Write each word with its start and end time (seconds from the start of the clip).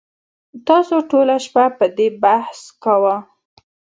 تاسو 0.67 0.95
ټوله 1.09 1.35
شپه 1.45 1.65
په 1.77 1.85
دې 1.97 2.07
بحث 2.23 2.59
کاوه 2.83 3.15